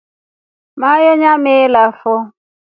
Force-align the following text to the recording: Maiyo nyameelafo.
Maiyo 0.79 1.11
nyameelafo. 1.21 2.13